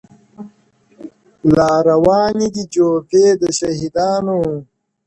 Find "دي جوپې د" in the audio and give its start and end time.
2.53-3.43